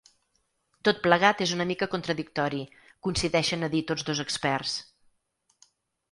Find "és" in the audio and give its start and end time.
1.45-1.51